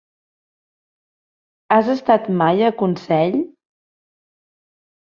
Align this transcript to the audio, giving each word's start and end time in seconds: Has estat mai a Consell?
Has 1.77 1.91
estat 1.99 2.27
mai 2.41 2.67
a 2.71 2.75
Consell? 2.83 3.39